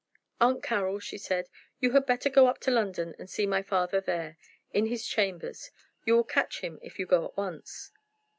[0.39, 1.47] "Aunt Carroll," she said,
[1.79, 4.35] "you had better go up to London and see my father there
[4.73, 5.69] in his chambers.
[6.05, 7.91] You will catch him if you go at once."